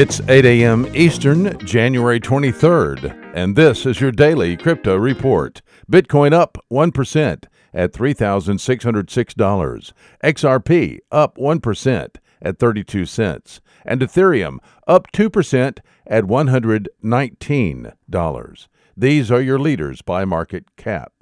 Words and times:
It's 0.00 0.20
8 0.28 0.44
a.m. 0.44 0.86
Eastern, 0.94 1.58
January 1.66 2.20
23rd, 2.20 3.32
and 3.34 3.56
this 3.56 3.84
is 3.84 4.00
your 4.00 4.12
daily 4.12 4.56
crypto 4.56 4.94
report. 4.94 5.60
Bitcoin 5.90 6.32
up 6.32 6.56
1% 6.70 7.44
at 7.74 7.92
$3,606. 7.92 9.92
XRP 10.22 10.98
up 11.10 11.36
1% 11.36 12.16
at 12.40 12.60
32 12.60 13.06
cents. 13.06 13.60
And 13.84 14.00
Ethereum 14.00 14.58
up 14.86 15.10
2% 15.10 15.78
at 16.06 16.22
$119. 16.22 18.68
These 18.96 19.30
are 19.32 19.40
your 19.40 19.58
leaders 19.58 20.02
by 20.02 20.24
market 20.24 20.76
cap. 20.76 21.12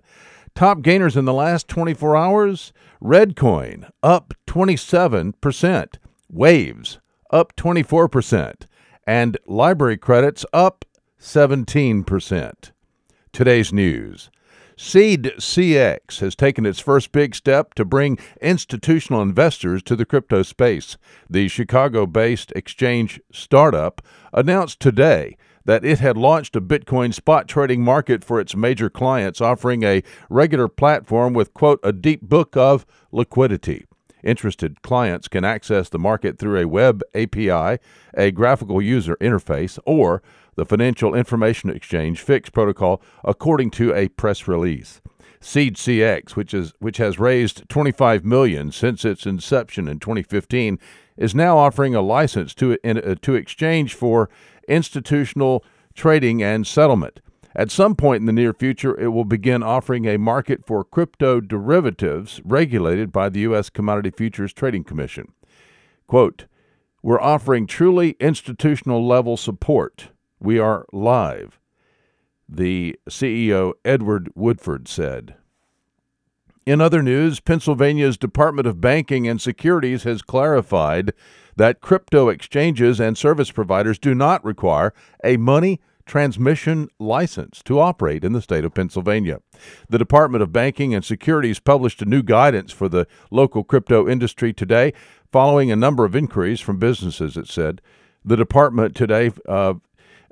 Top 0.54 0.82
gainers 0.82 1.16
in 1.16 1.24
the 1.24 1.32
last 1.32 1.66
24 1.68 2.14
hours 2.14 2.74
Reddcoin 3.02 3.88
up 4.02 4.34
27%, 4.46 5.94
Waves 6.30 6.98
up 7.30 7.54
24%, 7.56 8.66
and 9.06 9.38
LBRY 9.48 10.00
Credits 10.00 10.44
up 10.52 10.84
17%. 11.20 12.72
Today's 13.32 13.72
news. 13.72 14.30
Seed 14.78 15.32
CX 15.38 16.20
has 16.20 16.36
taken 16.36 16.66
its 16.66 16.80
first 16.80 17.10
big 17.10 17.34
step 17.34 17.72
to 17.74 17.84
bring 17.84 18.18
institutional 18.42 19.22
investors 19.22 19.82
to 19.84 19.96
the 19.96 20.04
crypto 20.04 20.42
space. 20.42 20.98
The 21.30 21.48
Chicago 21.48 22.04
based 22.04 22.52
exchange 22.54 23.18
startup 23.32 24.02
announced 24.34 24.80
today 24.80 25.38
that 25.64 25.84
it 25.84 25.98
had 25.98 26.16
launched 26.16 26.56
a 26.56 26.60
Bitcoin 26.60 27.14
spot 27.14 27.48
trading 27.48 27.82
market 27.82 28.22
for 28.22 28.38
its 28.38 28.54
major 28.54 28.90
clients, 28.90 29.40
offering 29.40 29.82
a 29.82 30.02
regular 30.28 30.68
platform 30.68 31.32
with, 31.32 31.54
quote, 31.54 31.80
a 31.82 31.92
deep 31.92 32.20
book 32.20 32.56
of 32.56 32.84
liquidity. 33.10 33.86
Interested 34.26 34.82
clients 34.82 35.28
can 35.28 35.44
access 35.44 35.88
the 35.88 36.00
market 36.00 36.36
through 36.36 36.58
a 36.58 36.66
web 36.66 37.00
API, 37.14 37.78
a 38.14 38.32
graphical 38.32 38.82
user 38.82 39.16
interface, 39.20 39.78
or 39.86 40.20
the 40.56 40.66
Financial 40.66 41.14
Information 41.14 41.70
Exchange 41.70 42.20
FIX 42.20 42.50
protocol, 42.50 43.00
according 43.22 43.70
to 43.70 43.94
a 43.94 44.08
press 44.08 44.48
release. 44.48 45.00
Seed 45.40 45.76
CX, 45.76 46.34
which 46.34 46.52
is 46.52 46.74
which 46.80 46.96
has 46.96 47.20
raised 47.20 47.68
25 47.68 48.24
million 48.24 48.72
since 48.72 49.04
its 49.04 49.26
inception 49.26 49.86
in 49.86 50.00
2015, 50.00 50.80
is 51.16 51.32
now 51.32 51.56
offering 51.56 51.94
a 51.94 52.00
license 52.00 52.52
to 52.54 52.76
uh, 52.84 53.14
to 53.22 53.34
exchange 53.36 53.94
for 53.94 54.28
institutional 54.66 55.64
trading 55.94 56.42
and 56.42 56.66
settlement. 56.66 57.20
At 57.58 57.70
some 57.70 57.94
point 57.96 58.20
in 58.20 58.26
the 58.26 58.34
near 58.34 58.52
future, 58.52 58.94
it 59.00 59.08
will 59.08 59.24
begin 59.24 59.62
offering 59.62 60.04
a 60.04 60.18
market 60.18 60.66
for 60.66 60.84
crypto 60.84 61.40
derivatives 61.40 62.42
regulated 62.44 63.10
by 63.10 63.30
the 63.30 63.40
U.S. 63.40 63.70
Commodity 63.70 64.10
Futures 64.10 64.52
Trading 64.52 64.84
Commission. 64.84 65.32
Quote, 66.06 66.44
We're 67.02 67.20
offering 67.20 67.66
truly 67.66 68.14
institutional 68.20 69.06
level 69.06 69.38
support. 69.38 70.10
We 70.38 70.58
are 70.58 70.84
live, 70.92 71.58
the 72.46 73.00
CEO 73.08 73.72
Edward 73.86 74.30
Woodford 74.34 74.86
said. 74.86 75.36
In 76.66 76.82
other 76.82 77.02
news, 77.02 77.40
Pennsylvania's 77.40 78.18
Department 78.18 78.66
of 78.68 78.82
Banking 78.82 79.26
and 79.26 79.40
Securities 79.40 80.02
has 80.02 80.20
clarified 80.20 81.14
that 81.56 81.80
crypto 81.80 82.28
exchanges 82.28 83.00
and 83.00 83.16
service 83.16 83.50
providers 83.50 83.98
do 83.98 84.14
not 84.14 84.44
require 84.44 84.92
a 85.24 85.38
money 85.38 85.80
transmission 86.06 86.88
license 86.98 87.62
to 87.64 87.80
operate 87.80 88.24
in 88.24 88.32
the 88.32 88.40
state 88.40 88.64
of 88.64 88.72
Pennsylvania. 88.74 89.40
The 89.88 89.98
Department 89.98 90.42
of 90.42 90.52
Banking 90.52 90.94
and 90.94 91.04
Securities 91.04 91.58
published 91.58 92.00
a 92.00 92.06
new 92.06 92.22
guidance 92.22 92.72
for 92.72 92.88
the 92.88 93.06
local 93.30 93.64
crypto 93.64 94.08
industry 94.08 94.52
today, 94.52 94.92
following 95.30 95.70
a 95.70 95.76
number 95.76 96.04
of 96.04 96.16
inquiries 96.16 96.60
from 96.60 96.78
businesses, 96.78 97.36
it 97.36 97.48
said. 97.48 97.82
The 98.24 98.36
department 98.36 98.96
today 98.96 99.32
uh, 99.48 99.74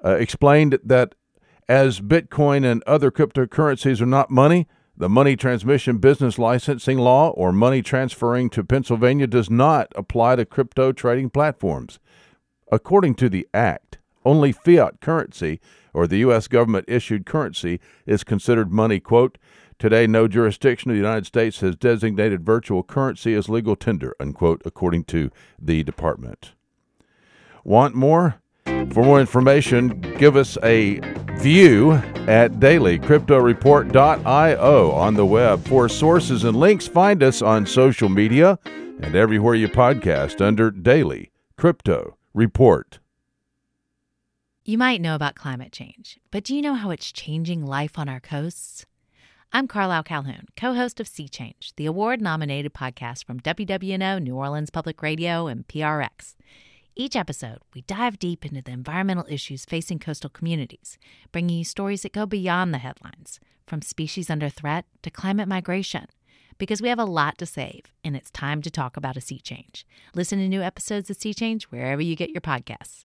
uh, 0.05 0.11
explained 0.17 0.79
that 0.85 1.15
as 1.69 2.01
Bitcoin 2.01 2.65
and 2.65 2.83
other 2.85 3.11
cryptocurrencies 3.11 4.01
are 4.01 4.07
not 4.07 4.31
money, 4.31 4.69
the 4.97 5.09
money 5.09 5.35
transmission 5.35 5.99
business 5.99 6.39
licensing 6.39 6.99
law 6.99 7.31
or 7.31 7.53
money 7.53 7.83
transferring 7.83 8.49
to 8.51 8.63
Pennsylvania 8.63 9.27
does 9.27 9.51
not 9.51 9.93
apply 9.97 10.37
to 10.37 10.45
crypto 10.45 10.93
trading 10.93 11.31
platforms. 11.31 11.99
According 12.71 13.17
to 13.17 13.29
the 13.29 13.49
Act, 13.53 13.99
only 14.25 14.53
fiat 14.53 15.01
currency 15.01 15.61
or 15.93 16.07
the 16.07 16.19
U.S. 16.19 16.47
government 16.49 16.87
issued 16.89 17.27
currency 17.27 17.81
is 18.07 18.25
considered 18.25 18.73
money. 18.73 19.01
Quote, 19.01 19.39
Today, 19.79 20.07
no 20.07 20.29
jurisdiction 20.29 20.91
of 20.91 20.95
the 20.95 21.03
United 21.03 21.27
States 21.27 21.61
has 21.61 21.77
designated 21.77 22.47
virtual 22.47 22.83
currency 22.83 23.35
as 23.35 23.49
legal 23.49 23.77
tender, 23.77 24.15
unquote, 24.21 24.63
according 24.65 25.05
to 25.05 25.31
the 25.61 25.83
department. 25.83 26.53
Want 27.65 27.95
more? 27.95 28.41
For 28.65 29.03
more 29.03 29.21
information, 29.21 30.01
give 30.19 30.37
us 30.37 30.57
a 30.63 31.01
view 31.39 31.93
at 32.27 32.53
dailycryptoreport.io 32.53 34.93
on 34.93 35.15
the 35.15 35.27
web. 35.27 35.67
For 35.67 35.89
sources 35.89 36.45
and 36.45 36.57
links, 36.57 36.87
find 36.87 37.21
us 37.23 37.43
on 37.43 37.67
social 37.67 38.09
media 38.09 38.59
and 39.01 39.17
everywhere 39.17 39.55
you 39.55 39.69
podcast 39.69 40.41
under 40.41 40.71
Daily 40.71 41.31
Crypto 41.57 42.17
Report. 42.33 43.01
You 44.67 44.79
might 44.79 45.03
know 45.03 45.15
about 45.15 45.35
climate 45.35 45.73
change, 45.73 46.19
but 46.31 46.43
do 46.43 46.57
you 46.57 46.63
know 46.63 46.73
how 46.73 46.89
it's 46.89 47.13
changing 47.13 47.67
life 47.67 47.99
on 47.99 48.09
our 48.09 48.19
coasts? 48.19 48.87
I'm 49.53 49.69
Carlyle 49.69 50.03
Calhoun, 50.03 50.47
co 50.57 50.73
host 50.73 51.01
of 51.01 51.07
Sea 51.07 51.29
Change, 51.29 51.75
the 51.77 51.85
award 51.85 52.23
nominated 52.23 52.73
podcast 52.73 53.27
from 53.27 53.41
WWNO, 53.41 54.23
New 54.23 54.37
Orleans 54.37 54.71
Public 54.71 55.03
Radio, 55.03 55.49
and 55.49 55.69
PRX. 55.69 56.37
Each 56.97 57.15
episode, 57.15 57.59
we 57.75 57.83
dive 57.83 58.19
deep 58.19 58.47
into 58.47 58.63
the 58.63 58.71
environmental 58.71 59.27
issues 59.29 59.67
facing 59.67 59.99
coastal 59.99 60.31
communities, 60.31 60.97
bringing 61.31 61.59
you 61.59 61.65
stories 61.65 62.01
that 62.01 62.15
go 62.15 62.25
beyond 62.25 62.73
the 62.73 62.79
headlines, 62.79 63.41
from 63.67 63.83
species 63.83 64.31
under 64.31 64.49
threat 64.49 64.87
to 65.03 65.11
climate 65.11 65.47
migration. 65.47 66.07
Because 66.57 66.81
we 66.81 66.89
have 66.89 66.99
a 66.99 67.05
lot 67.05 67.37
to 67.37 67.45
save, 67.45 67.83
and 68.03 68.17
it's 68.17 68.31
time 68.31 68.63
to 68.63 68.71
talk 68.71 68.97
about 68.97 69.19
a 69.19 69.21
sea 69.21 69.41
change. 69.41 69.87
Listen 70.15 70.39
to 70.39 70.49
new 70.49 70.63
episodes 70.63 71.11
of 71.11 71.19
Sea 71.19 71.35
Change 71.35 71.65
wherever 71.65 72.01
you 72.01 72.17
get 72.17 72.31
your 72.31 72.41
podcasts. 72.41 73.03